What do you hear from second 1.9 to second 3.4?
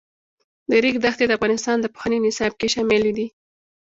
پوهنې نصاب کې شامل دي.